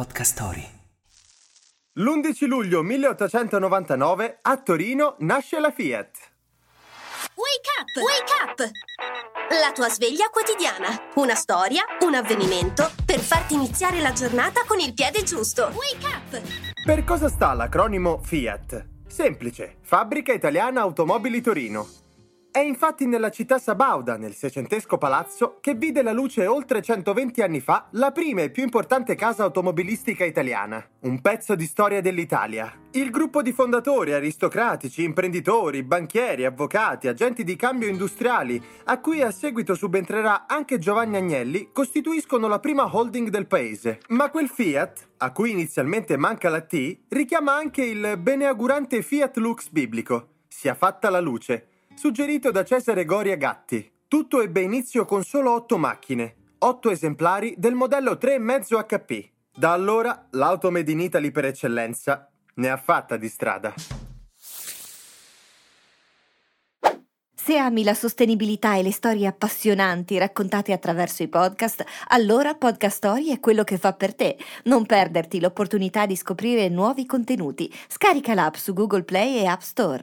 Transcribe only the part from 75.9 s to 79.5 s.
di scoprire nuovi contenuti. Scarica l'app su Google Play e